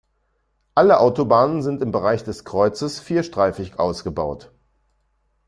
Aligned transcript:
Alle 0.73 0.99
Autobahnen 0.99 1.61
sind 1.61 1.83
im 1.83 1.91
Bereich 1.91 2.23
des 2.23 2.43
Kreuzes 2.43 2.99
vierstreifig 2.99 3.77
ausgebaut. 3.77 4.51